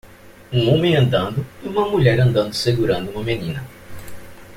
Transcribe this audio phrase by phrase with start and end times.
[0.51, 3.63] um homem andando e uma mulher andando segurando uma menina